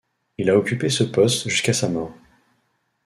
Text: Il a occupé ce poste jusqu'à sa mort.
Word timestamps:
Il 0.39 0.49
a 0.49 0.57
occupé 0.57 0.89
ce 0.89 1.03
poste 1.03 1.47
jusqu'à 1.47 1.73
sa 1.73 1.87
mort. 1.87 2.09